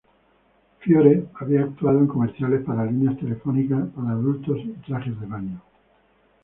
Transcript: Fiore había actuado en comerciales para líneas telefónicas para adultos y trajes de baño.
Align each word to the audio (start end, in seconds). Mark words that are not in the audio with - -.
Fiore 0.79 1.25
había 1.35 1.61
actuado 1.61 1.99
en 1.99 2.07
comerciales 2.07 2.63
para 2.65 2.87
líneas 2.87 3.19
telefónicas 3.19 3.83
para 3.95 4.09
adultos 4.13 4.57
y 4.65 4.69
trajes 4.87 5.19
de 5.19 5.27
baño. 5.27 5.61